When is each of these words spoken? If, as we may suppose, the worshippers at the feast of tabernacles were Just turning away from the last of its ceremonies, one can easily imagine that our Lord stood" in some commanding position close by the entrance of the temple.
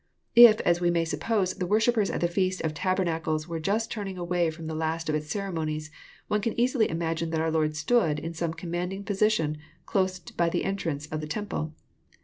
If, 0.35 0.61
as 0.61 0.81
we 0.81 0.89
may 0.89 1.05
suppose, 1.05 1.53
the 1.53 1.67
worshippers 1.67 2.09
at 2.09 2.21
the 2.21 2.27
feast 2.27 2.61
of 2.61 2.73
tabernacles 2.73 3.47
were 3.47 3.59
Just 3.59 3.91
turning 3.91 4.17
away 4.17 4.49
from 4.49 4.65
the 4.65 4.73
last 4.73 5.09
of 5.09 5.13
its 5.13 5.29
ceremonies, 5.29 5.91
one 6.27 6.41
can 6.41 6.59
easily 6.59 6.89
imagine 6.89 7.29
that 7.29 7.39
our 7.39 7.51
Lord 7.51 7.75
stood" 7.75 8.17
in 8.19 8.33
some 8.33 8.55
commanding 8.55 9.03
position 9.03 9.59
close 9.85 10.17
by 10.17 10.49
the 10.49 10.65
entrance 10.65 11.05
of 11.05 11.21
the 11.21 11.27
temple. 11.27 11.75